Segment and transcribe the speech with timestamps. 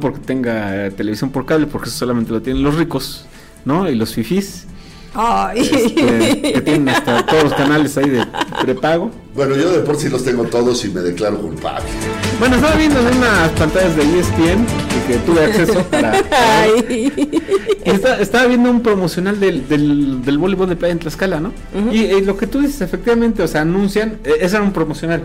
[0.00, 3.26] no porque tenga eh, televisión por cable, porque eso solamente lo tienen los ricos,
[3.64, 3.88] ¿no?
[3.88, 4.66] Y los fifís.
[5.12, 5.60] Ay.
[5.60, 8.24] Este, que tienen hasta todos los canales ahí de
[8.62, 9.10] prepago.
[9.34, 11.84] Bueno, yo de por sí los tengo todos y me declaro culpable.
[12.38, 16.12] Bueno, estaba viendo en unas pantallas de ESPN y que tuve acceso para...
[16.30, 16.84] para ver.
[16.88, 17.40] Ay.
[17.84, 21.52] Y está- estaba viendo un promocional del, del, del voleibol de playa en Tlaxcala, ¿no?
[21.92, 25.24] y, eh, lo que tú dices, efectivamente, o sea, anuncian, eh, ese era un promocional,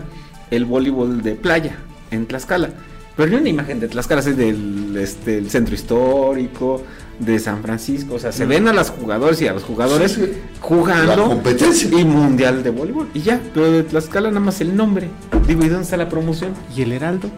[0.50, 1.76] el voleibol de playa
[2.10, 2.70] en Tlaxcala.
[3.16, 6.82] Pero ni una imagen de Tlaxcala, así del este, el centro histórico,
[7.18, 10.32] de San Francisco, o sea, se ven a las jugadores y a los jugadores Sí,
[10.60, 11.88] jugando La competencia.
[11.98, 15.08] y mundial de voleibol y ya, pero de Tlaxcala nada más el nombre.
[15.46, 16.52] Digo, ¿y dónde está la promoción?
[16.76, 17.30] ¿Y el Heraldo?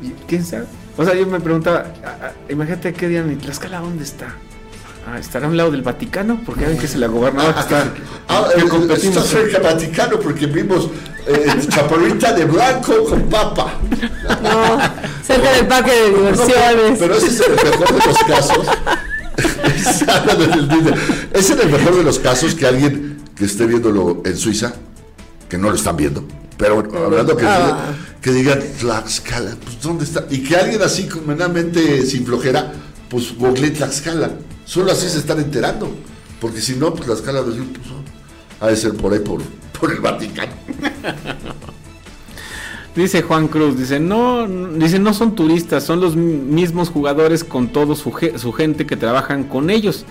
[0.00, 0.66] ¿Y ¿Quién sabe?
[0.96, 1.86] O sea, yo me preguntaba,
[2.48, 4.36] imagínate qué día en Tlaxcala, ¿dónde está?
[5.06, 6.40] Ah, ¿Estará a un lado del Vaticano?
[6.46, 7.92] Porque ven que es la gobernadora que está.
[8.28, 9.16] Ah, eh, competimos.
[9.18, 10.88] está cerca del Vaticano porque vimos
[11.26, 13.74] eh, chaparrita de blanco con papa.
[14.42, 14.78] No,
[15.22, 16.98] cerca del parque de diversiones.
[16.98, 18.66] pero ese es el mejor de los casos.
[19.76, 20.96] Es- habla del dinero.
[21.32, 24.72] Es en el mejor de los casos que alguien que esté viéndolo en Suiza,
[25.50, 26.24] que no lo están viendo,
[26.56, 27.92] pero hablando que, Ah.
[28.22, 30.24] que digan Tlaxcala, pues ¿dónde está?
[30.30, 32.72] Y que alguien así completamente sin flojera,
[33.10, 34.30] pues google Tlaxcala.
[34.64, 35.88] Solo así se están enterando.
[36.40, 39.20] Porque si no, pues Tlaxcala va a decir, pues, oh, ha de ser por ahí,
[39.20, 39.40] por,
[39.78, 40.52] por el Vaticano.
[42.94, 47.66] Dice Juan Cruz, dice, no, dice, no son turistas, son los mi- mismos jugadores con
[47.68, 50.04] todo su gente que trabajan con ellos.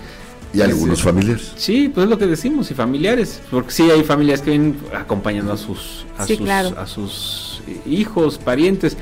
[0.52, 1.52] Y algunos familiares.
[1.56, 5.52] Sí, pues es lo que decimos, y familiares, porque sí hay familias que vienen acompañando
[5.54, 6.74] a sus, a Sí, sus, claro.
[6.78, 7.53] a sus
[7.86, 8.96] hijos, parientes.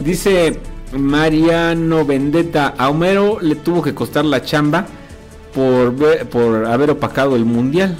[0.00, 0.58] Dice
[0.92, 4.86] Mariano Vendetta, a Homero le tuvo que costar la chamba
[5.54, 7.96] por, ver- por haber opacado el mundial.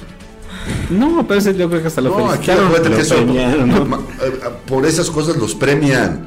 [0.91, 2.67] No, pero ese yo creo que hasta lo No, aquí felicitaron.
[2.67, 3.85] acuérdate lo que eso, premiaron, ¿no?
[3.87, 4.33] ma- eh,
[4.67, 6.27] por esas cosas los premian,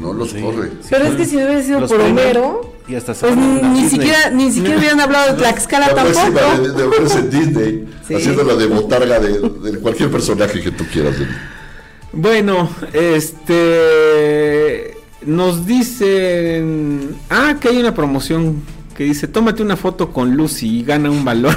[0.00, 0.40] no los Sí.
[0.40, 0.70] corre.
[0.88, 3.36] Pero es que si no hubiera sido Los por premian Homero, y hasta se pues
[3.36, 3.88] ni, Disney.
[3.90, 6.62] siquiera, ni siquiera hubieran hablado de Tlaxcala La próxima tampoco.
[6.62, 8.14] de, de en Disney, Sí.
[8.14, 11.18] haciendo la de botarga de, de cualquier personaje que tú quieras.
[11.18, 11.26] de-
[12.12, 14.96] Bueno, este
[15.26, 18.62] nos dicen, ah, que hay una promoción
[18.96, 21.54] que dice, tómate una foto con Lucy y gana un balón.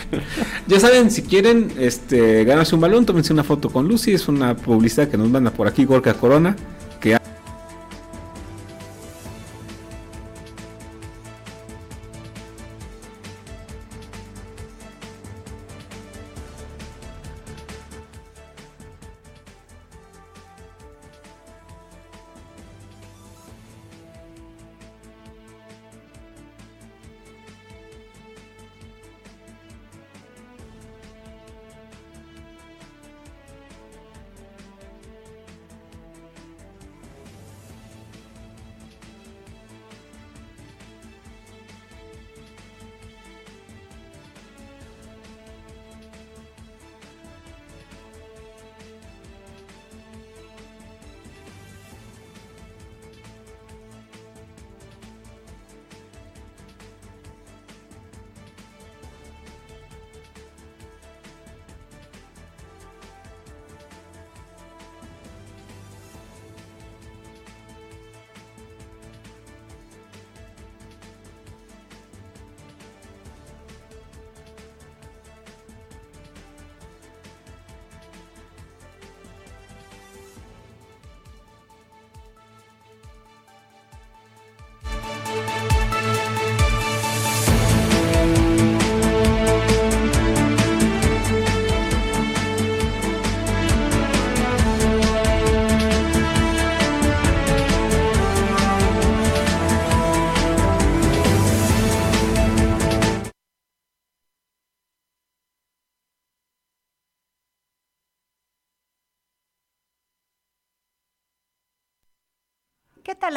[0.66, 4.56] ya saben, si quieren este ganarse un balón, tómense una foto con Lucy, es una
[4.56, 6.56] publicidad que nos manda por aquí Gorka Corona,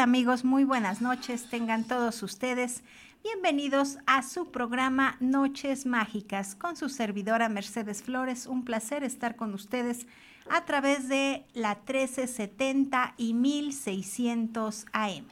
[0.09, 0.43] amigos?
[0.43, 1.51] Muy buenas noches.
[1.51, 2.81] Tengan todos ustedes
[3.21, 8.47] bienvenidos a su programa Noches Mágicas con su servidora Mercedes Flores.
[8.47, 10.07] Un placer estar con ustedes
[10.49, 15.27] a través de la 1370 y 1600 AM.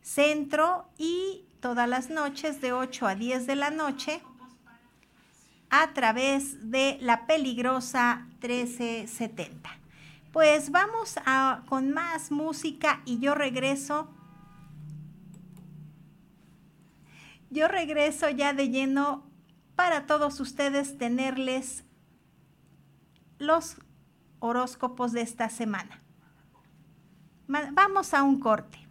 [0.00, 4.22] centro y todas las noches de 8 a 10 de la noche
[5.82, 9.68] a través de la peligrosa 1370.
[10.32, 14.08] Pues vamos a, con más música y yo regreso.
[17.50, 19.24] Yo regreso ya de lleno
[19.74, 21.82] para todos ustedes tenerles
[23.38, 23.76] los
[24.38, 26.00] horóscopos de esta semana.
[27.48, 28.83] Vamos a un corte.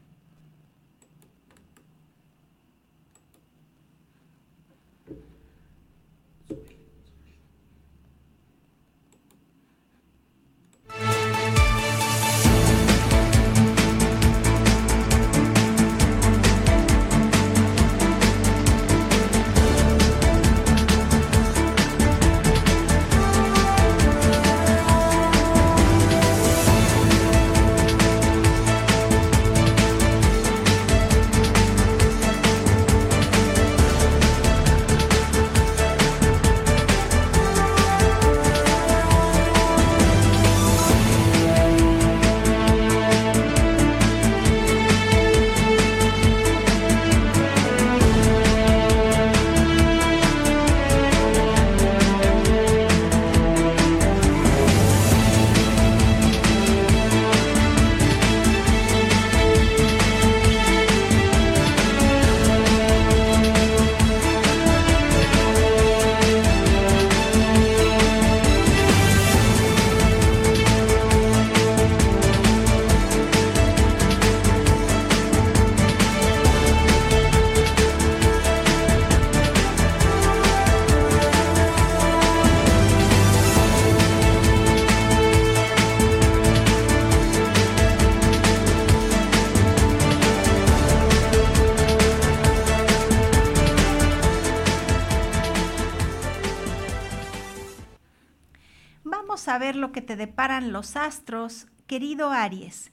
[100.03, 102.91] Te deparan los astros, querido Aries.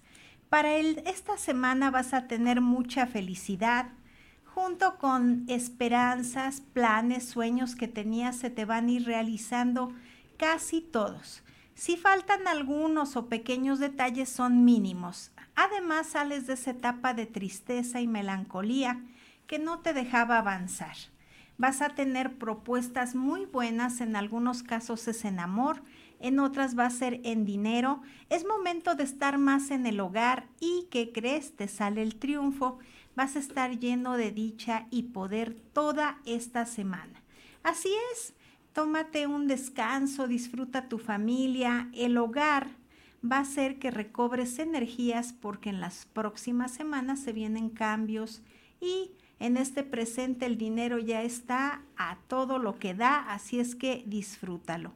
[0.48, 3.90] Para el, esta semana vas a tener mucha felicidad,
[4.44, 9.92] junto con esperanzas, planes, sueños que tenías se te van a ir realizando
[10.36, 11.42] casi todos.
[11.74, 15.30] Si faltan algunos o pequeños detalles son mínimos.
[15.54, 19.00] Además sales de esa etapa de tristeza y melancolía
[19.46, 20.96] que no te dejaba avanzar.
[21.58, 25.82] Vas a tener propuestas muy buenas, en algunos casos es en amor,
[26.20, 28.02] en otras va a ser en dinero.
[28.28, 32.78] Es momento de estar más en el hogar y que crees, te sale el triunfo.
[33.17, 37.22] Vas a estar lleno de dicha y poder toda esta semana.
[37.62, 38.34] Así es,
[38.72, 42.69] tómate un descanso, disfruta tu familia, el hogar
[43.23, 48.43] va a ser que recobres energías porque en las próximas semanas se vienen cambios
[48.81, 53.75] y en este presente el dinero ya está a todo lo que da, así es
[53.75, 54.93] que disfrútalo.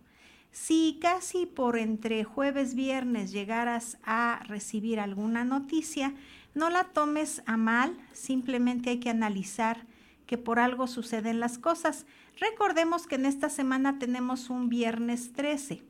[0.54, 6.14] Si casi por entre jueves, viernes llegaras a recibir alguna noticia,
[6.54, 9.84] no la tomes a mal, simplemente hay que analizar
[10.28, 12.06] que por algo suceden las cosas.
[12.38, 15.82] Recordemos que en esta semana tenemos un viernes 13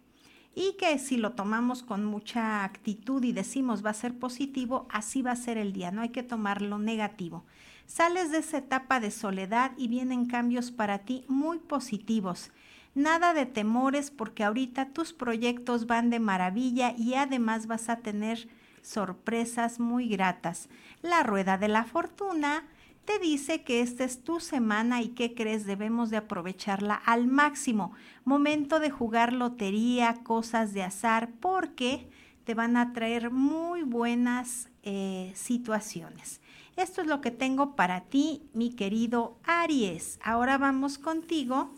[0.55, 5.21] y que si lo tomamos con mucha actitud y decimos va a ser positivo, así
[5.21, 7.45] va a ser el día, no hay que tomarlo negativo.
[7.85, 12.51] Sales de esa etapa de soledad y vienen cambios para ti muy positivos.
[12.95, 18.49] Nada de temores porque ahorita tus proyectos van de maravilla y además vas a tener
[18.83, 20.69] sorpresas muy gratas.
[21.03, 22.65] La rueda de la fortuna
[23.05, 27.93] te dice que esta es tu semana y que crees debemos de aprovecharla al máximo.
[28.25, 32.09] Momento de jugar lotería, cosas de azar, porque
[32.45, 36.41] te van a traer muy buenas eh, situaciones.
[36.77, 40.19] Esto es lo que tengo para ti, mi querido Aries.
[40.23, 41.71] Ahora vamos contigo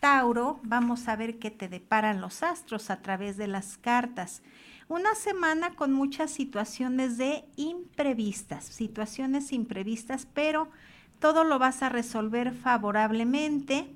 [0.00, 4.42] Tauro, vamos a ver qué te deparan los astros a través de las cartas.
[4.88, 10.70] Una semana con muchas situaciones de imprevistas, situaciones imprevistas, pero
[11.18, 13.94] todo lo vas a resolver favorablemente.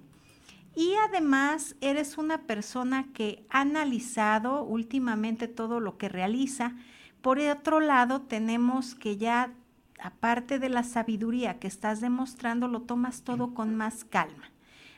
[0.77, 6.77] Y además eres una persona que ha analizado últimamente todo lo que realiza.
[7.23, 9.55] Por otro lado, tenemos que ya,
[9.99, 14.54] aparte de la sabiduría que estás demostrando, lo tomas todo con más calma.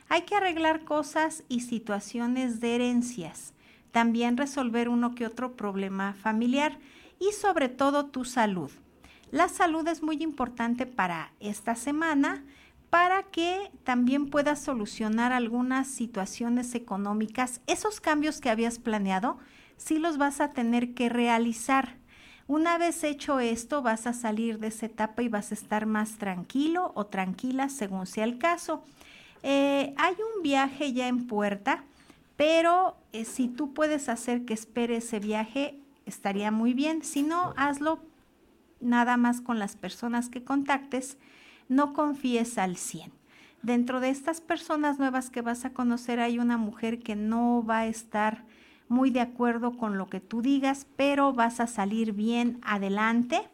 [0.09, 3.53] Hay que arreglar cosas y situaciones de herencias,
[3.91, 6.77] también resolver uno que otro problema familiar
[7.19, 8.71] y sobre todo tu salud.
[9.31, 12.43] La salud es muy importante para esta semana
[12.89, 17.59] para que también puedas solucionar algunas situaciones económicas.
[17.67, 19.37] Esos cambios que habías planeado,
[19.75, 21.97] sí los vas a tener que realizar.
[22.47, 26.17] Una vez hecho esto, vas a salir de esa etapa y vas a estar más
[26.17, 28.85] tranquilo o tranquila según sea el caso.
[29.43, 31.83] Eh, hay un viaje ya en puerta,
[32.35, 37.03] pero eh, si tú puedes hacer que espere ese viaje, estaría muy bien.
[37.03, 37.99] Si no, hazlo
[38.79, 41.17] nada más con las personas que contactes.
[41.69, 43.11] No confíes al 100.
[43.61, 47.79] Dentro de estas personas nuevas que vas a conocer hay una mujer que no va
[47.79, 48.45] a estar
[48.87, 53.49] muy de acuerdo con lo que tú digas, pero vas a salir bien adelante.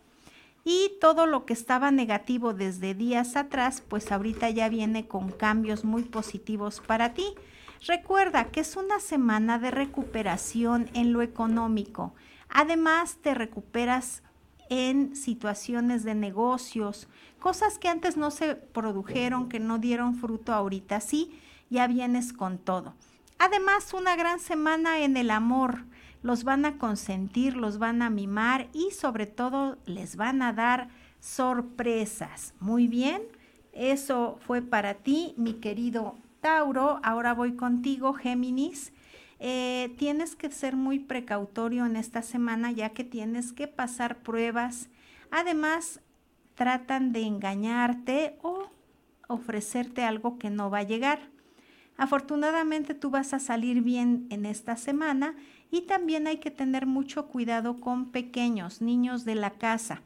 [0.63, 5.83] Y todo lo que estaba negativo desde días atrás, pues ahorita ya viene con cambios
[5.83, 7.35] muy positivos para ti.
[7.85, 12.13] Recuerda que es una semana de recuperación en lo económico.
[12.47, 14.23] Además, te recuperas
[14.69, 21.01] en situaciones de negocios, cosas que antes no se produjeron, que no dieron fruto ahorita,
[21.01, 21.39] sí,
[21.69, 22.93] ya vienes con todo.
[23.37, 25.83] Además, una gran semana en el amor.
[26.23, 30.87] Los van a consentir, los van a mimar y sobre todo les van a dar
[31.19, 32.53] sorpresas.
[32.59, 33.21] Muy bien,
[33.73, 36.99] eso fue para ti, mi querido Tauro.
[37.03, 38.93] Ahora voy contigo, Géminis.
[39.39, 44.89] Eh, tienes que ser muy precautorio en esta semana ya que tienes que pasar pruebas.
[45.31, 45.99] Además,
[46.55, 48.69] tratan de engañarte o
[49.27, 51.19] ofrecerte algo que no va a llegar.
[51.97, 55.35] Afortunadamente tú vas a salir bien en esta semana
[55.73, 60.03] y también hay que tener mucho cuidado con pequeños, niños de la casa.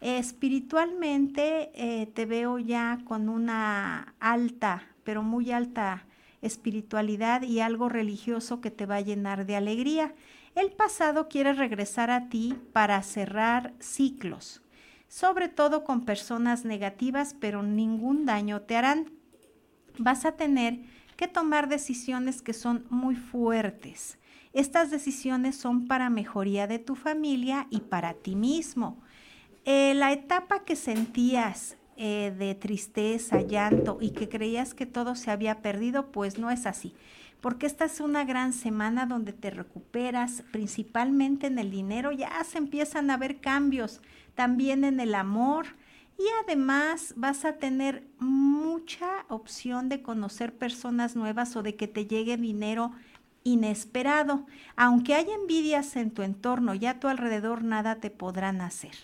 [0.00, 6.06] Espiritualmente eh, te veo ya con una alta, pero muy alta
[6.40, 10.14] espiritualidad y algo religioso que te va a llenar de alegría.
[10.54, 14.62] El pasado quiere regresar a ti para cerrar ciclos,
[15.08, 19.12] sobre todo con personas negativas, pero ningún daño te harán.
[19.98, 20.80] Vas a tener
[21.18, 24.16] que tomar decisiones que son muy fuertes.
[24.52, 29.00] Estas decisiones son para mejoría de tu familia y para ti mismo.
[29.64, 35.30] Eh, la etapa que sentías eh, de tristeza, llanto y que creías que todo se
[35.30, 36.94] había perdido, pues no es así.
[37.40, 42.58] Porque esta es una gran semana donde te recuperas, principalmente en el dinero, ya se
[42.58, 44.00] empiezan a ver cambios,
[44.34, 45.66] también en el amor,
[46.18, 52.06] y además vas a tener mucha opción de conocer personas nuevas o de que te
[52.06, 52.92] llegue dinero
[53.44, 54.46] inesperado.
[54.76, 58.94] Aunque haya envidias en tu entorno y a tu alrededor, nada te podrán hacer.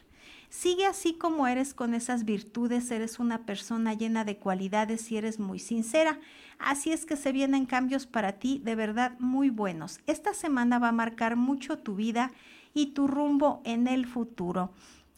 [0.50, 5.38] Sigue así como eres con esas virtudes, eres una persona llena de cualidades y eres
[5.38, 6.18] muy sincera.
[6.58, 10.00] Así es que se vienen cambios para ti de verdad muy buenos.
[10.06, 12.32] Esta semana va a marcar mucho tu vida
[12.72, 14.72] y tu rumbo en el futuro.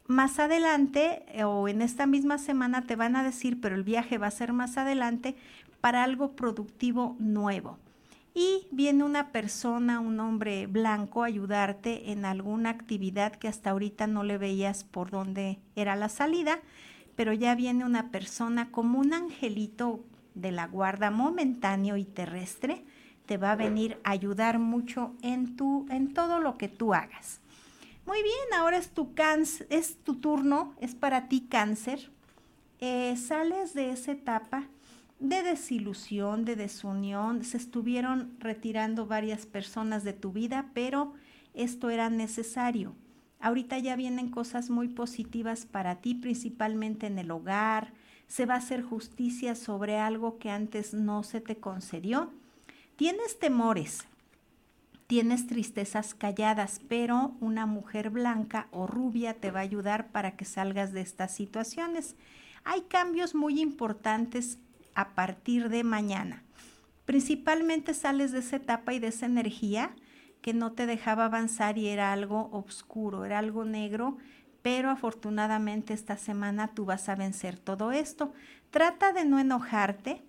[0.09, 4.19] Más adelante eh, o en esta misma semana te van a decir, pero el viaje
[4.19, 5.37] va a ser más adelante
[5.81, 7.79] para algo productivo nuevo.
[8.33, 14.07] Y viene una persona, un hombre blanco, a ayudarte en alguna actividad que hasta ahorita
[14.07, 16.61] no le veías por dónde era la salida,
[17.17, 22.85] pero ya viene una persona como un angelito de la guarda momentáneo y terrestre,
[23.27, 27.41] te va a venir a ayudar mucho en, tu, en todo lo que tú hagas.
[28.07, 32.11] Muy bien, ahora es tu, cáncer, es tu turno, es para ti cáncer.
[32.81, 34.65] Eh, sales de esa etapa
[35.21, 41.13] de desilusión, de desunión, se estuvieron retirando varias personas de tu vida, pero
[41.55, 42.95] esto era necesario.
[43.39, 47.93] Ahorita ya vienen cosas muy positivas para ti, principalmente en el hogar.
[48.27, 52.31] Se va a hacer justicia sobre algo que antes no se te concedió.
[52.97, 54.07] Tienes temores,
[55.11, 60.45] Tienes tristezas calladas, pero una mujer blanca o rubia te va a ayudar para que
[60.45, 62.15] salgas de estas situaciones.
[62.63, 64.61] Hay cambios muy importantes
[65.01, 66.43] a partir de mañana.
[67.05, 69.95] Principalmente sales de esa etapa y de esa energía
[70.43, 74.17] que no te dejaba avanzar y era algo oscuro, era algo negro,
[74.63, 78.33] pero afortunadamente esta semana tú vas a vencer todo esto.
[78.71, 80.23] Trata de no enojarte,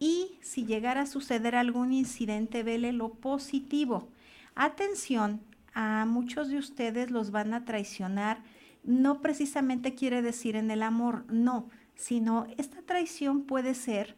[0.00, 4.08] y si llegara a suceder algún incidente, vele lo positivo.
[4.54, 5.42] Atención,
[5.74, 8.42] a muchos de ustedes los van a traicionar.
[8.82, 11.68] No precisamente quiere decir en el amor, no,
[12.00, 14.16] sino esta traición puede ser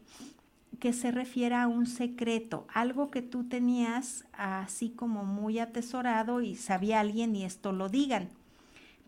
[0.79, 6.55] que se refiera a un secreto, algo que tú tenías así como muy atesorado y
[6.55, 8.29] sabía alguien y esto lo digan.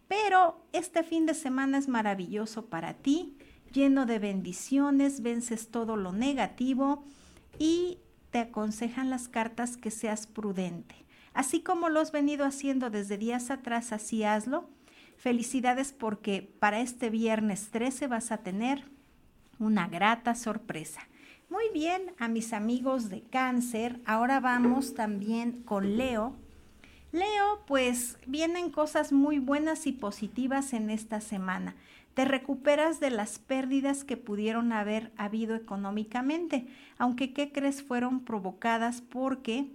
[0.09, 3.37] Pero este fin de semana es maravilloso para ti
[3.71, 7.05] lleno de bendiciones, vences todo lo negativo
[7.57, 10.95] y te aconsejan las cartas que seas prudente.
[11.33, 14.69] Así como lo has venido haciendo desde días atrás, así hazlo.
[15.17, 18.83] Felicidades porque para este viernes 13 vas a tener
[19.59, 21.01] una grata sorpresa.
[21.49, 26.35] Muy bien, a mis amigos de cáncer, ahora vamos también con Leo.
[27.11, 31.75] Leo, pues vienen cosas muy buenas y positivas en esta semana.
[32.13, 36.67] Te recuperas de las pérdidas que pudieron haber habido económicamente,
[36.97, 37.83] aunque ¿qué crees?
[37.83, 39.69] Fueron provocadas porque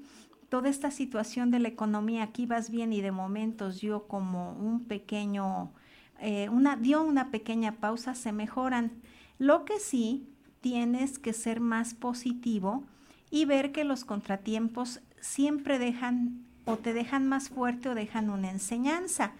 [0.50, 4.84] toda esta situación de la economía, aquí vas bien y de momentos dio como un
[4.84, 5.72] pequeño,
[6.18, 8.90] eh, una, dio una pequeña pausa, se mejoran.
[9.38, 10.26] Lo que sí,
[10.60, 12.84] tienes que ser más positivo
[13.30, 18.50] y ver que los contratiempos siempre dejan o te dejan más fuerte o dejan una
[18.50, 19.32] enseñanza.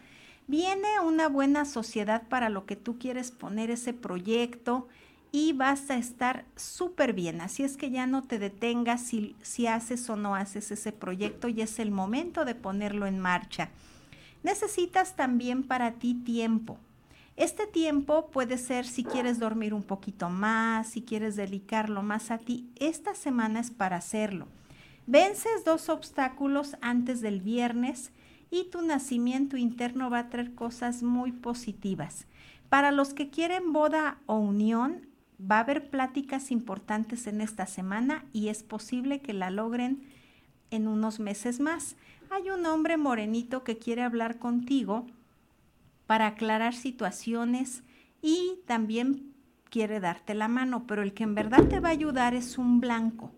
[0.47, 4.89] Viene una buena sociedad para lo que tú quieres poner ese proyecto,
[5.33, 7.41] y vas a estar súper bien.
[7.41, 11.49] Así es que ya no te detengas si, si haces o no haces ese proyecto
[11.49, 13.71] y es el momento de ponerlo en marcha.
[14.43, 16.79] Necesitas también para ti tiempo.
[17.37, 22.39] Este tiempo puede ser si quieres dormir un poquito más, si quieres dedicarlo más a
[22.39, 22.69] ti.
[22.77, 24.47] Esta semana es para hacerlo.
[25.07, 28.13] Vences dos obstáculos antes del viernes
[28.51, 32.27] y tu nacimiento interno va a traer cosas muy positivas.
[32.69, 35.10] Para los que quieren boda o unión,
[35.41, 40.03] Va a haber pláticas importantes en esta semana y es posible que la logren
[40.71, 41.97] en unos meses más.
[42.31, 45.07] Hay un hombre morenito que quiere hablar contigo
[46.07, 47.83] para aclarar situaciones
[48.21, 49.33] y también
[49.71, 52.81] quiere darte la mano, pero el que en verdad te va a ayudar es un
[52.81, 53.31] blanco.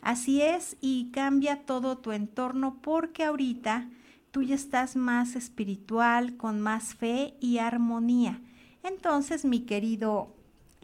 [0.00, 3.88] Así es y cambia todo tu entorno porque ahorita
[4.30, 8.40] tú ya estás más espiritual, con más fe y armonía.
[8.82, 10.35] Entonces, mi querido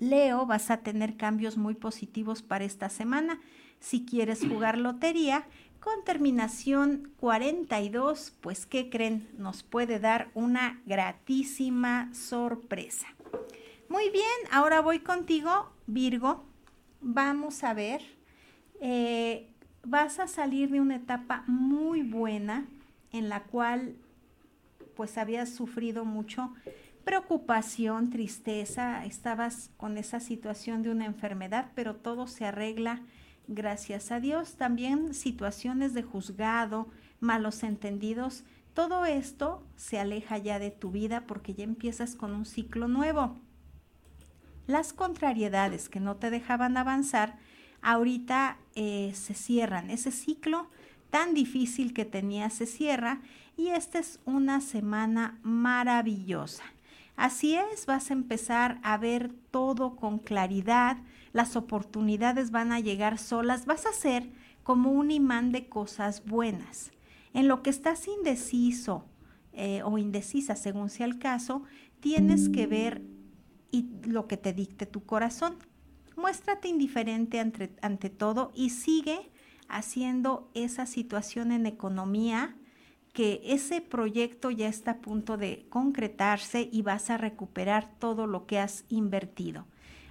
[0.03, 3.39] Leo, vas a tener cambios muy positivos para esta semana.
[3.79, 5.47] Si quieres jugar lotería,
[5.79, 9.29] con terminación 42, pues ¿qué creen?
[9.39, 13.07] Nos puede dar una gratísima sorpresa.
[13.89, 16.45] Muy bien, ahora voy contigo, Virgo.
[17.01, 18.03] Vamos a ver.
[18.81, 19.51] Eh,
[19.85, 22.67] vas a salir de una etapa muy buena
[23.13, 23.95] en la cual
[24.97, 26.53] pues habías sufrido mucho
[27.05, 33.03] preocupación, tristeza, estabas con esa situación de una enfermedad, pero todo se arregla
[33.49, 34.55] gracias a Dios.
[34.57, 36.89] También situaciones de juzgado,
[37.21, 42.47] malos entendidos, todo esto se aleja ya de tu vida porque ya empiezas con un
[42.47, 43.39] ciclo nuevo.
[44.67, 47.39] Las contrariedades que no te dejaban avanzar,
[47.83, 49.91] ahorita eh, se cierran.
[49.91, 50.69] Ese ciclo
[51.11, 53.21] tan difícil que tenías se cierra
[53.57, 56.65] y esta es una semana maravillosa.
[57.17, 60.99] Así es, vas a empezar a ver todo con claridad,
[61.33, 64.31] las oportunidades van a llegar solas, vas a ser
[64.63, 66.91] como un imán de cosas buenas.
[67.35, 69.05] En lo que estás indeciso
[69.53, 71.63] eh, o indecisa, según sea el caso,
[72.01, 73.03] tienes que ver
[74.05, 75.57] lo que te dicte tu corazón.
[76.17, 79.31] Muéstrate indiferente ante todo y sigue
[79.69, 82.57] haciendo esa situación en economía
[83.13, 88.47] que ese proyecto ya está a punto de concretarse y vas a recuperar todo lo
[88.47, 89.67] que has invertido.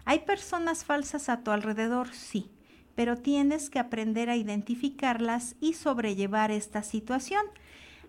[0.05, 2.13] ¿Hay personas falsas a tu alrededor?
[2.13, 2.51] Sí,
[2.95, 7.45] pero tienes que aprender a identificarlas y sobrellevar esta situación.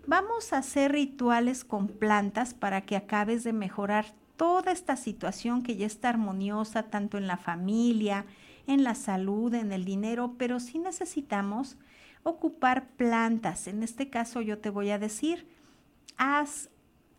[0.05, 4.05] Vamos a hacer rituales con plantas para que acabes de mejorar
[4.37, 8.25] toda esta situación que ya está armoniosa tanto en la familia,
[8.67, 11.77] en la salud, en el dinero, pero sí necesitamos
[12.23, 13.67] ocupar plantas.
[13.67, 15.47] En este caso yo te voy a decir,
[16.17, 16.69] haz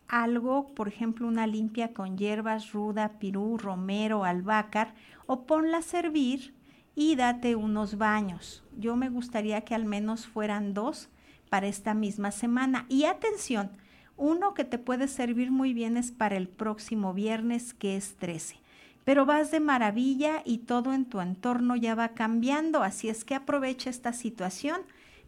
[0.07, 4.93] algo, por ejemplo, una limpia con hierbas, ruda, pirú, romero, albácar,
[5.25, 6.53] o ponla a servir
[6.95, 8.63] y date unos baños.
[8.77, 11.09] Yo me gustaría que al menos fueran dos
[11.49, 12.85] para esta misma semana.
[12.89, 13.71] Y atención,
[14.17, 18.64] uno que te puede servir muy bien es para el próximo viernes, que es 13
[19.05, 23.35] pero vas de maravilla y todo en tu entorno ya va cambiando, así es que
[23.35, 24.81] aprovecha esta situación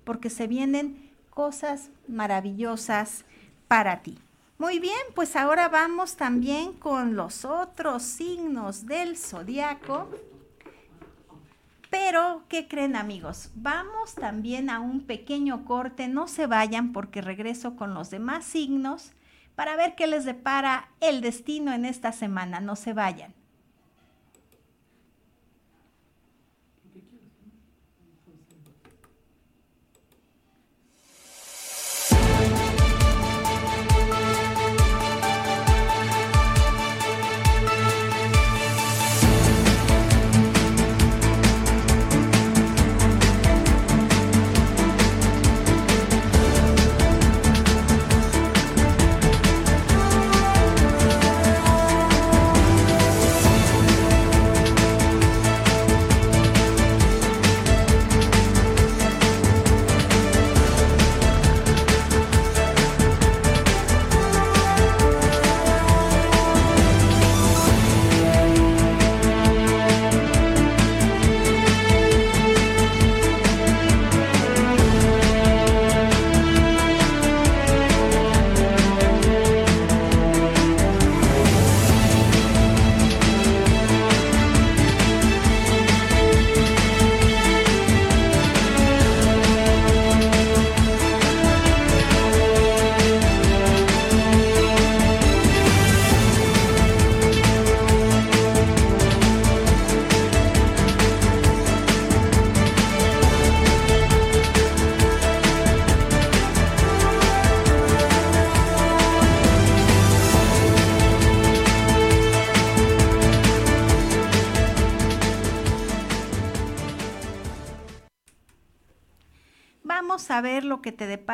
[0.04, 3.24] porque se vienen cosas maravillosas
[3.68, 4.18] para ti.
[4.58, 10.10] Muy bien, pues ahora vamos también con los otros signos del zodiaco.
[11.92, 13.52] Pero, ¿qué creen amigos?
[13.54, 19.14] Vamos también a un pequeño corte, no se vayan porque regreso con los demás signos
[19.56, 23.37] para ver qué les depara el destino en esta semana, no se vayan.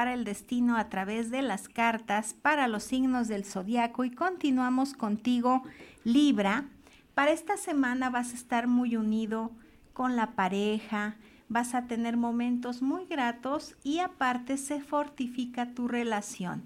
[0.07, 5.63] El destino a través de las cartas para los signos del zodiaco y continuamos contigo,
[6.03, 6.65] Libra.
[7.13, 9.51] Para esta semana vas a estar muy unido
[9.93, 11.15] con la pareja,
[11.47, 16.63] vas a tener momentos muy gratos y aparte se fortifica tu relación.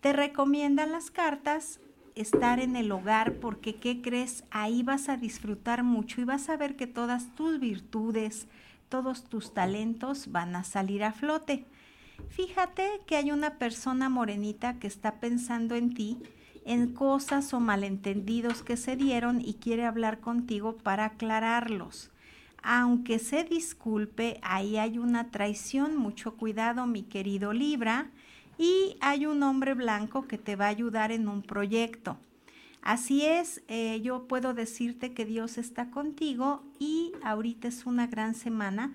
[0.00, 1.80] Te recomiendan las cartas
[2.14, 4.44] estar en el hogar porque, ¿qué crees?
[4.50, 8.46] Ahí vas a disfrutar mucho y vas a ver que todas tus virtudes,
[8.88, 11.66] todos tus talentos van a salir a flote.
[12.28, 16.18] Fíjate que hay una persona morenita que está pensando en ti,
[16.64, 22.10] en cosas o malentendidos que se dieron y quiere hablar contigo para aclararlos.
[22.62, 28.10] Aunque se disculpe, ahí hay una traición, mucho cuidado mi querido Libra,
[28.56, 32.18] y hay un hombre blanco que te va a ayudar en un proyecto.
[32.80, 38.34] Así es, eh, yo puedo decirte que Dios está contigo y ahorita es una gran
[38.34, 38.92] semana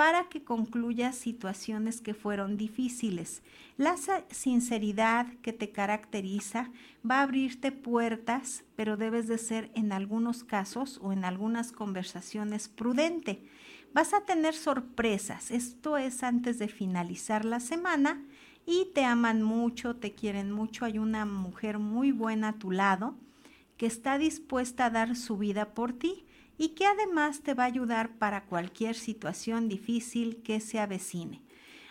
[0.00, 3.42] para que concluyas situaciones que fueron difíciles.
[3.76, 3.96] La
[4.30, 6.70] sinceridad que te caracteriza
[7.04, 12.66] va a abrirte puertas, pero debes de ser en algunos casos o en algunas conversaciones
[12.66, 13.44] prudente.
[13.92, 15.50] Vas a tener sorpresas.
[15.50, 18.24] Esto es antes de finalizar la semana
[18.64, 20.86] y te aman mucho, te quieren mucho.
[20.86, 23.16] Hay una mujer muy buena a tu lado
[23.76, 26.24] que está dispuesta a dar su vida por ti
[26.60, 31.40] y que además te va a ayudar para cualquier situación difícil que se avecine.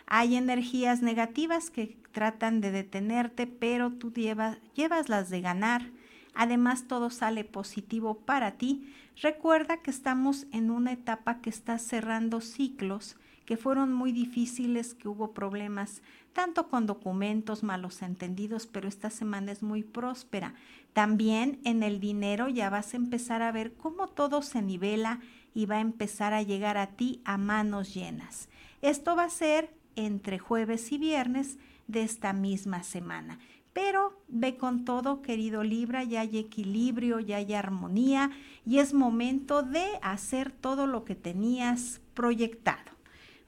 [0.06, 5.90] Hay energías negativas que tratan de detenerte, pero tú llevas, llevas las de ganar.
[6.36, 8.94] Además, todo sale positivo para ti.
[9.20, 13.18] Recuerda que estamos en una etapa que está cerrando ciclos
[13.50, 19.52] que fueron muy difíciles, que hubo problemas tanto con documentos, malos entendidos, pero esta semana
[19.52, 20.54] es muy próspera.
[20.94, 25.20] También en el dinero ya vas a empezar a ver cómo todo se nivela
[25.56, 28.50] y va a empezar a llegar a ti a manos llenas.
[28.84, 31.58] Esto va a ser entre jueves y viernes
[31.88, 33.40] de esta misma semana.
[33.74, 38.30] Pero ve con todo, querido Libra, ya hay equilibrio, ya hay armonía
[38.64, 42.99] y es momento de hacer todo lo que tenías proyectado.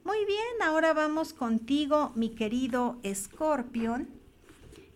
[0.04, 4.10] Muy bien, ahora vamos contigo, mi querido Escorpión.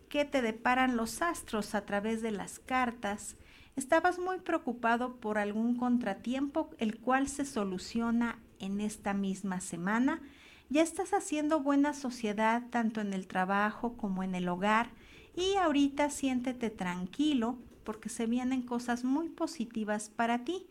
[0.10, 3.36] ¿Qué te deparan los astros a través de las cartas?
[3.76, 10.24] Estabas muy preocupado por algún contratiempo, el cual se soluciona en esta misma semana.
[10.70, 14.89] Ya estás haciendo buena sociedad tanto en el trabajo como en el hogar
[15.36, 20.65] y ahorita siéntete tranquilo porque se vienen cosas muy positivas para ti.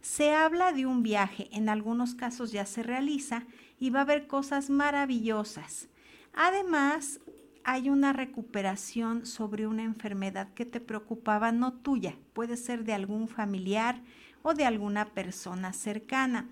[0.00, 3.46] Se habla de un viaje, en algunos casos ya se realiza
[3.78, 5.88] y va a haber cosas maravillosas.
[6.34, 7.20] Además,
[7.64, 13.28] hay una recuperación sobre una enfermedad que te preocupaba, no tuya, puede ser de algún
[13.28, 14.02] familiar
[14.42, 16.48] o de alguna persona cercana.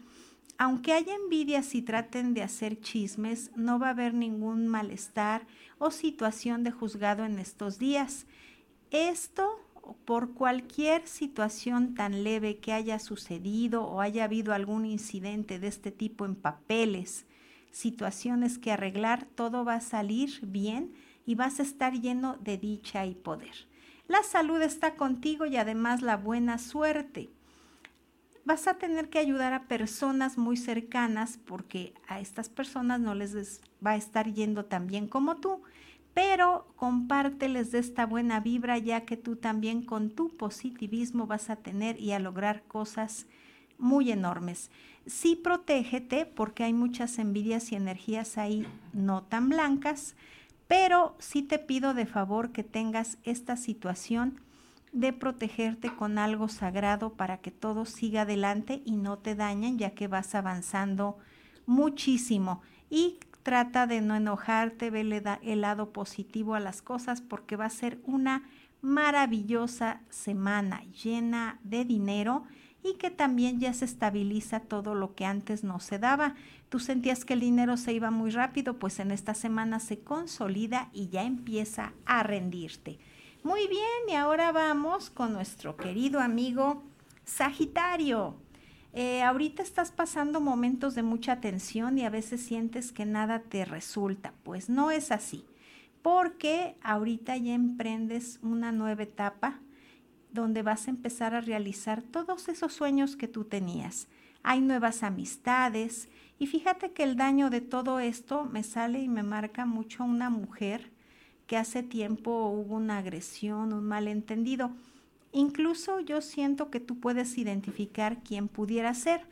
[0.59, 5.47] Aunque haya envidias y traten de hacer chismes, no va a haber ningún malestar
[5.79, 8.27] o situación de juzgado en estos días.
[8.91, 9.64] Esto
[10.05, 15.91] por cualquier situación tan leve que haya sucedido o haya habido algún incidente de este
[15.91, 17.27] tipo en papeles,
[17.71, 20.93] situaciones que arreglar, todo va a salir bien
[21.27, 23.55] y vas a estar lleno de dicha y poder.
[24.09, 27.31] La salud está contigo y además la buena suerte.
[28.45, 33.61] Vas a tener que ayudar a personas muy cercanas porque a estas personas no les
[33.85, 35.63] va a estar yendo tan bien como tú
[36.15, 41.57] pero compárteles de esta buena vibra ya que tú también con tu positivismo vas a
[41.57, 43.27] tener y a lograr cosas
[43.79, 44.71] muy enormes.
[45.07, 50.15] Sí protégete porque hay muchas envidias y energías ahí no tan blancas,
[50.69, 54.41] pero sí te pido de favor que tengas esta situación
[54.93, 59.91] de protegerte con algo sagrado para que todo siga adelante y no te dañen ya
[59.91, 61.19] que vas avanzando
[61.67, 62.63] muchísimo.
[62.89, 65.03] Y Trata de no enojarte, ve
[65.43, 68.49] el lado positivo a las cosas porque va a ser una
[68.81, 72.45] maravillosa semana llena de dinero
[72.83, 76.37] y que también ya se estabiliza todo lo que antes no se daba.
[76.71, 80.89] Tú sentías que el dinero se iba muy rápido, pues en esta semana se consolida
[80.95, 82.99] y ya empieza a rendirte.
[83.43, 86.83] Muy bien, y ahora vamos con nuestro querido amigo
[87.25, 88.37] Sagitario.
[88.97, 93.65] Eh, ahorita estás pasando momentos de mucha tensión y a veces sientes que nada te
[93.65, 94.33] resulta.
[94.45, 95.45] Pues no es así,
[96.01, 99.59] porque ahorita ya emprendes una nueva etapa
[100.31, 104.07] donde vas a empezar a realizar todos esos sueños que tú tenías.
[104.45, 109.25] Hay nuevas amistades y fíjate que el daño de todo esto me sale y me
[109.25, 110.93] marca mucho una mujer
[111.49, 114.71] que hace tiempo hubo una agresión, un malentendido.
[115.35, 119.27] Incluso yo siento que tú puedes identificar quién pudiera ser,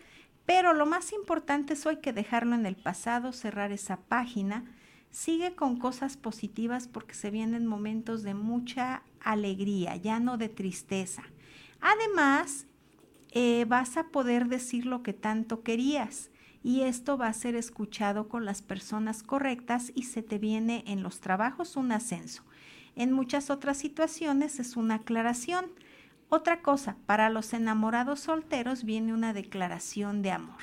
[0.44, 4.64] Pero lo más importante es hoy que dejarlo en el pasado, cerrar esa página.
[5.12, 11.22] Sigue con cosas positivas porque se vienen momentos de mucha alegría, ya no de tristeza.
[11.80, 12.66] Además,
[13.30, 16.32] eh, vas a poder decir lo que tanto querías
[16.64, 21.04] y esto va a ser escuchado con las personas correctas y se te viene en
[21.04, 22.42] los trabajos un ascenso.
[22.94, 25.66] En muchas otras situaciones es una aclaración.
[26.34, 30.62] Otra cosa, para los enamorados solteros viene una declaración de amor.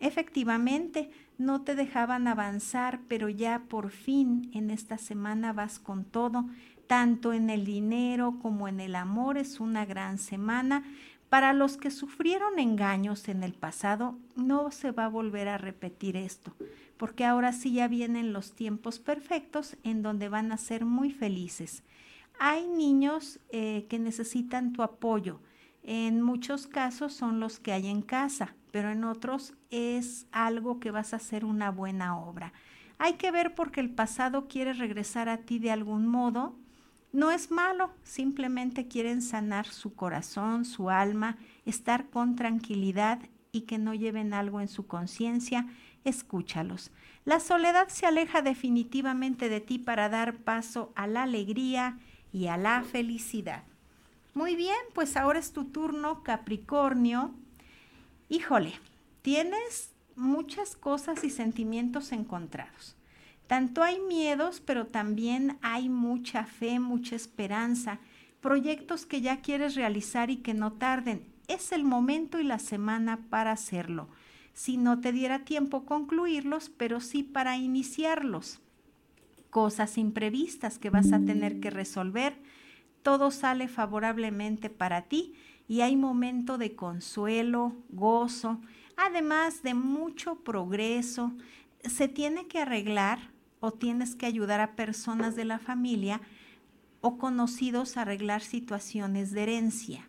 [0.00, 6.46] Efectivamente, no te dejaban avanzar, pero ya por fin en esta semana vas con todo,
[6.88, 9.38] tanto en el dinero como en el amor.
[9.38, 10.82] Es una gran semana
[11.28, 16.16] para los que sufrieron engaños en el pasado, no se va a volver a repetir
[16.16, 16.56] esto,
[16.96, 21.84] porque ahora sí ya vienen los tiempos perfectos en donde van a ser muy felices.
[22.38, 25.40] Hay niños eh, que necesitan tu apoyo.
[25.82, 30.90] En muchos casos son los que hay en casa, pero en otros es algo que
[30.90, 32.52] vas a hacer una buena obra.
[32.98, 36.56] Hay que ver porque el pasado quiere regresar a ti de algún modo
[37.12, 43.20] no es malo, simplemente quieren sanar su corazón, su alma, estar con tranquilidad
[43.50, 45.66] y que no lleven algo en su conciencia,
[46.04, 46.90] escúchalos.
[47.24, 51.98] La soledad se aleja definitivamente de ti para dar paso a la alegría
[52.32, 53.64] y a la felicidad.
[54.34, 57.34] Muy bien, pues ahora es tu turno, Capricornio.
[58.28, 58.74] Híjole,
[59.22, 62.96] tienes muchas cosas y sentimientos encontrados.
[63.46, 67.98] Tanto hay miedos, pero también hay mucha fe, mucha esperanza,
[68.40, 71.26] proyectos que ya quieres realizar y que no tarden.
[71.48, 74.08] Es el momento y la semana para hacerlo.
[74.52, 78.60] Si no te diera tiempo concluirlos, pero sí para iniciarlos.
[79.50, 82.36] Cosas imprevistas que vas a tener que resolver.
[83.02, 85.34] Todo sale favorablemente para ti
[85.68, 88.60] y hay momento de consuelo, gozo,
[88.96, 91.32] además de mucho progreso.
[91.84, 93.30] Se tiene que arreglar
[93.60, 96.20] o tienes que ayudar a personas de la familia
[97.00, 100.08] o conocidos a arreglar situaciones de herencia.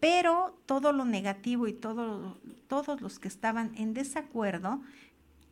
[0.00, 4.82] Pero todo lo negativo y todo, todos los que estaban en desacuerdo,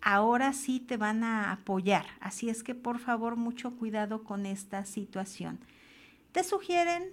[0.02, 2.06] ahora sí te van a apoyar.
[2.20, 5.58] Así es que por favor mucho cuidado con esta situación.
[6.32, 7.04] Te sugieren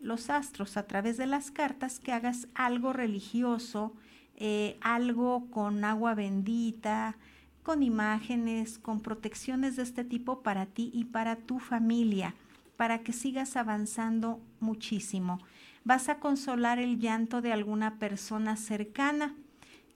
[0.00, 3.94] los astros a través de las cartas que hagas algo religioso,
[4.36, 7.16] eh, algo con agua bendita,
[7.62, 12.34] con imágenes, con protecciones de este tipo para ti y para tu familia,
[12.76, 15.40] para que sigas avanzando muchísimo.
[15.82, 19.34] Vas a consolar el llanto de alguna persona cercana,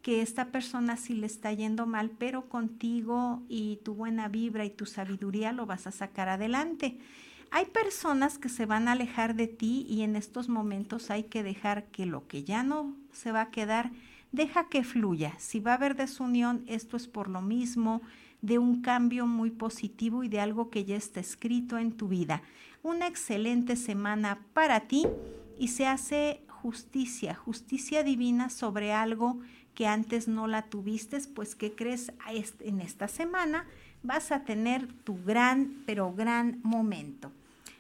[0.02, 4.70] que esta persona sí le está yendo mal, pero contigo y tu buena vibra y
[4.70, 6.98] tu sabiduría lo vas a sacar adelante.
[7.50, 11.42] Hay personas que se van a alejar de ti y en estos momentos hay que
[11.42, 13.90] dejar que lo que ya no se va a quedar
[14.32, 15.34] deja que fluya.
[15.38, 18.02] Si va a haber desunión, esto es por lo mismo
[18.40, 22.42] de un cambio muy positivo y de algo que ya está escrito en tu vida.
[22.82, 25.06] Una excelente semana para ti
[25.58, 29.40] y se hace justicia, justicia divina sobre algo
[29.80, 32.12] que antes no la tuviste, pues que crees
[32.60, 33.64] en esta semana
[34.02, 37.32] vas a tener tu gran, pero gran momento.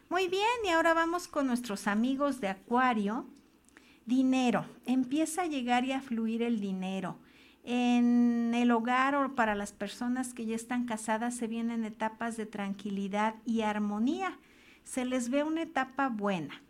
[0.08, 3.26] Muy bien, y ahora vamos con nuestros amigos de Acuario.
[4.06, 7.18] Dinero, empieza a llegar y a fluir el dinero.
[7.64, 12.46] En el hogar o para las personas que ya están casadas se vienen etapas de
[12.46, 14.38] tranquilidad y armonía.
[14.84, 16.62] Se les ve una etapa buena.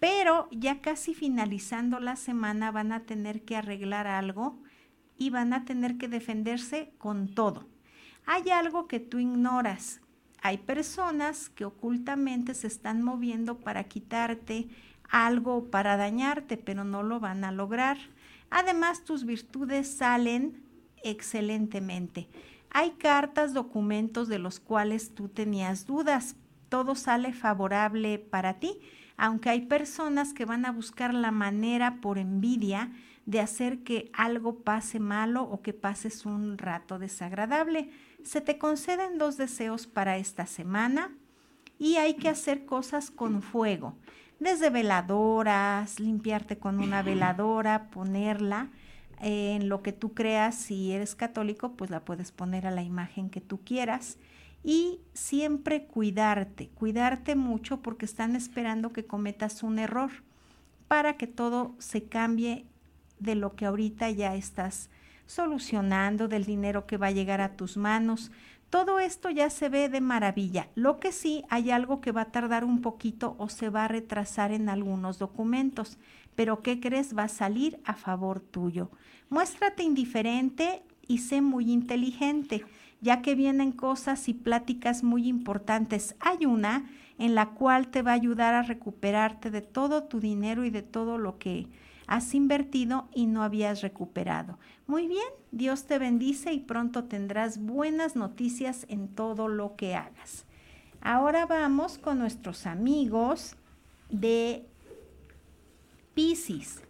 [0.00, 4.58] Pero ya casi finalizando la semana van a tener que arreglar algo
[5.16, 7.66] y van a tener que defenderse con todo.
[8.26, 10.00] Hay algo que tú ignoras.
[10.40, 14.68] Hay personas que ocultamente se están moviendo para quitarte
[15.08, 17.98] algo para dañarte, pero no lo van a lograr.
[18.50, 20.62] Además, tus virtudes salen
[21.02, 22.28] excelentemente.
[22.70, 26.36] Hay cartas, documentos de los cuales tú tenías dudas.
[26.68, 28.78] Todo sale favorable para ti,
[29.18, 32.90] aunque hay personas que van a buscar la manera por envidia
[33.26, 37.90] de hacer que algo pase malo o que pases un rato desagradable.
[38.24, 41.14] Se te conceden dos deseos para esta semana
[41.78, 43.94] y hay que hacer cosas con fuego
[44.38, 48.70] desde veladoras, limpiarte con una veladora, ponerla
[49.20, 53.30] en lo que tú creas, si eres católico, pues la puedes poner a la imagen
[53.30, 54.16] que tú quieras.
[54.62, 60.10] Y siempre cuidarte, cuidarte mucho porque están esperando que cometas un error
[60.88, 62.66] para que todo se cambie
[63.18, 64.90] de lo que ahorita ya estás
[65.26, 68.32] solucionando, del dinero que va a llegar a tus manos.
[68.70, 70.68] Todo esto ya se ve de maravilla.
[70.74, 73.88] Lo que sí hay algo que va a tardar un poquito o se va a
[73.88, 75.98] retrasar en algunos documentos,
[76.34, 77.16] pero ¿qué crees?
[77.16, 78.90] Va a salir a favor tuyo.
[79.30, 82.64] Muéstrate indiferente y sé muy inteligente,
[83.00, 86.16] ya que vienen cosas y pláticas muy importantes.
[86.20, 90.64] Hay una en la cual te va a ayudar a recuperarte de todo tu dinero
[90.64, 91.66] y de todo lo que
[92.06, 94.58] has invertido y no habías recuperado.
[94.86, 100.46] Muy bien, Dios te bendice y pronto tendrás buenas noticias en todo lo que hagas.
[101.00, 103.56] Ahora vamos con nuestros amigos
[104.10, 104.64] de
[106.14, 106.82] Pisces.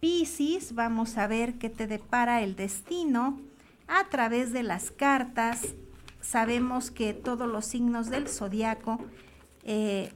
[0.00, 3.40] Pisces, vamos a ver qué te depara el destino
[3.88, 5.74] a través de las cartas.
[6.20, 8.98] Sabemos que todos los signos del zodiaco
[9.64, 10.12] eh,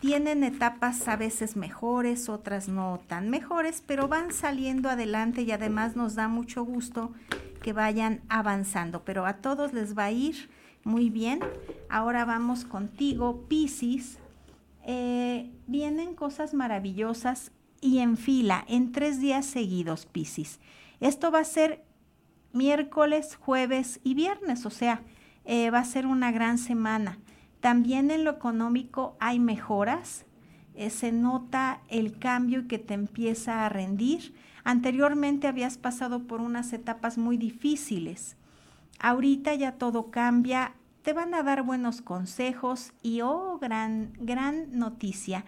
[0.00, 5.94] tienen etapas a veces mejores, otras no tan mejores, pero van saliendo adelante y además
[5.94, 7.12] nos da mucho gusto
[7.62, 9.04] que vayan avanzando.
[9.04, 10.48] Pero a todos les va a ir
[10.84, 11.40] muy bien.
[11.88, 14.18] Ahora vamos contigo, Piscis.
[14.86, 20.60] Eh, vienen cosas maravillosas y en fila, en tres días seguidos, Piscis.
[21.00, 21.84] Esto va a ser
[22.52, 25.02] miércoles, jueves y viernes, o sea,
[25.44, 27.18] eh, va a ser una gran semana.
[27.60, 30.24] También en lo económico hay mejoras,
[30.74, 34.34] eh, se nota el cambio que te empieza a rendir.
[34.64, 38.36] Anteriormente habías pasado por unas etapas muy difíciles.
[38.98, 45.44] Ahorita ya todo cambia, te van a dar buenos consejos y oh, gran, gran noticia.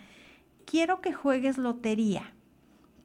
[0.64, 2.32] Quiero que juegues lotería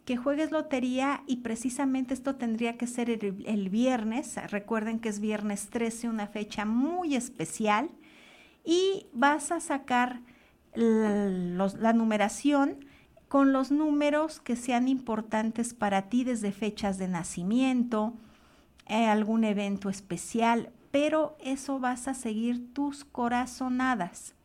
[0.07, 4.37] que juegues lotería y precisamente esto tendría que ser el, viernes.
[4.49, 7.89] Recuerden que es viernes 13, una fecha muy especial
[8.63, 10.21] y vas a sacar
[10.73, 12.85] la numeración
[13.27, 18.13] con los números que sean importantes para ti desde fechas de nacimiento,
[18.85, 24.36] eh, algún evento especial, pero eso vas a seguir tus corazonadas.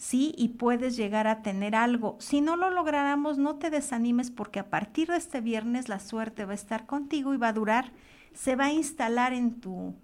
[0.00, 2.16] Sí, y puedes llegar a tener algo.
[2.20, 6.46] Si no lo lográramos, no te desanimes porque a partir de este viernes la suerte
[6.46, 7.92] va a estar contigo y va a durar,
[8.32, 9.94] se va a instalar en tu,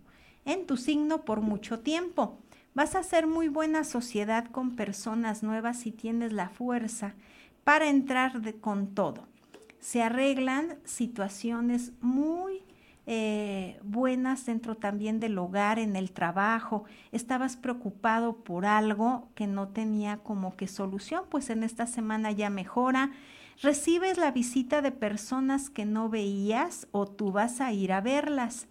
[0.45, 2.39] en tu signo por mucho tiempo.
[2.75, 7.15] Vas a hacer muy buena sociedad con personas nuevas si tienes la fuerza
[7.65, 9.27] para entrar con todo.
[9.81, 12.66] Se arreglan situaciones muy
[13.09, 16.85] eh, buenas dentro también del hogar, en el trabajo.
[17.13, 22.51] Estabas preocupado por algo que no tenía como que solución, pues en esta semana ya
[22.51, 23.13] mejora.
[23.63, 28.67] Recibes la visita de personas que no veías o tú vas a ir a verlas.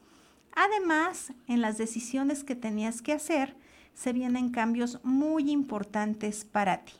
[0.54, 3.56] Además, en las decisiones que tenías que hacer,
[3.94, 6.94] se vienen cambios muy importantes para ti.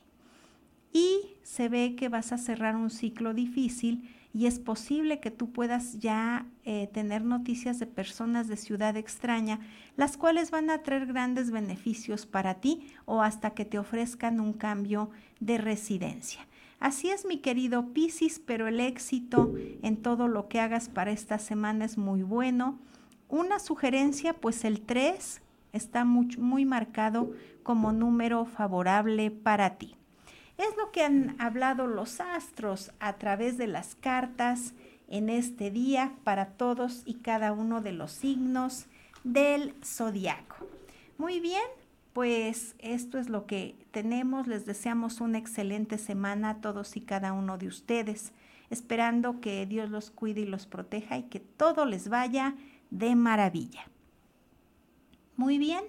[0.94, 5.54] Y se ve que vas a cerrar un ciclo difícil y es posible que tú
[5.54, 9.62] puedas ya eh, tener noticias de personas de ciudad extraña,
[9.96, 14.52] las cuales van a traer grandes beneficios para ti o hasta que te ofrezcan un
[14.52, 16.46] cambio de residencia.
[16.82, 21.40] Así es, mi querido Piscis, pero el éxito en todo lo que hagas para esta
[21.40, 22.78] semana es muy bueno.
[23.30, 27.32] Una sugerencia, pues el 3 está muy, muy marcado
[27.64, 29.96] como número favorable para ti.
[30.58, 34.74] Es lo que han hablado los astros a través de las cartas
[35.08, 38.86] en este día para todos y cada uno de los signos
[39.24, 40.56] del zodiaco.
[41.18, 41.64] Muy bien,
[42.14, 44.48] pues esto es lo que tenemos.
[44.48, 48.32] Les deseamos una excelente semana a todos y cada uno de ustedes,
[48.70, 52.56] esperando que Dios los cuide y los proteja y que todo les vaya
[52.90, 53.90] de maravilla.
[55.36, 55.84] Muy bien,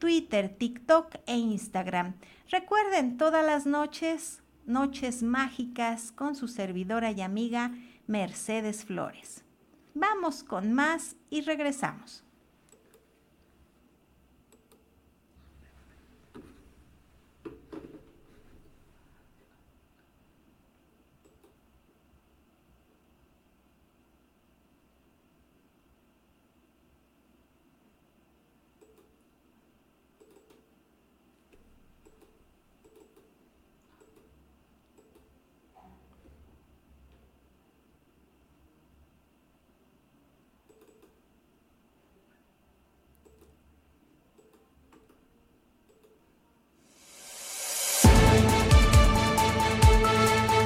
[0.00, 2.14] Twitter, TikTok e Instagram.
[2.48, 7.72] Recuerden todas las noches, noches mágicas con su servidora y amiga
[8.06, 9.44] Mercedes Flores.
[9.92, 12.24] Vamos con más y regresamos.